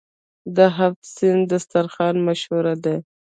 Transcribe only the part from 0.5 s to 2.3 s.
د هفت سین دسترخان